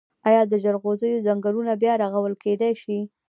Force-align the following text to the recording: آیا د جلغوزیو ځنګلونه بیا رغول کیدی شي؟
آیا 0.27 0.41
د 0.47 0.53
جلغوزیو 0.63 1.23
ځنګلونه 1.27 1.71
بیا 1.81 1.93
رغول 2.03 2.33
کیدی 2.43 2.71
شي؟ 2.81 2.97